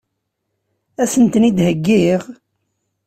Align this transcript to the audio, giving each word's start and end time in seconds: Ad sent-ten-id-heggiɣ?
Ad 1.01 1.07
sent-ten-id-heggiɣ? 1.13 2.21